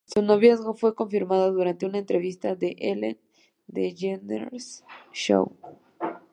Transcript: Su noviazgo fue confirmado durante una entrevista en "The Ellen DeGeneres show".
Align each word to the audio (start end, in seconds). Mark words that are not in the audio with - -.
Su 0.07 0.23
noviazgo 0.23 0.73
fue 0.73 0.95
confirmado 0.95 1.51
durante 1.53 1.85
una 1.85 1.99
entrevista 1.99 2.49
en 2.49 2.57
"The 2.59 2.75
Ellen 2.79 3.19
DeGeneres 3.67 4.83
show". 5.13 5.55